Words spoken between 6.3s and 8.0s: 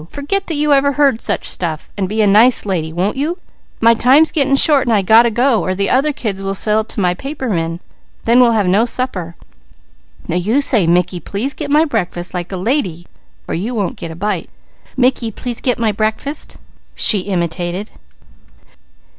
will sell to my paper men,